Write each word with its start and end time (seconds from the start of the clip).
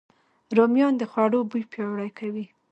رومیان 0.57 0.93
د 0.97 1.03
خوړو 1.11 1.39
بوی 1.49 1.63
پیاوړی 1.71 2.09
کوي 2.19 2.45